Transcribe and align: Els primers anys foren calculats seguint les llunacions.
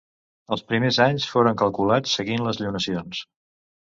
Els 0.55 0.63
primers 0.69 0.97
anys 1.05 1.27
foren 1.33 1.59
calculats 1.63 2.17
seguint 2.21 2.45
les 2.47 2.61
llunacions. 2.65 3.21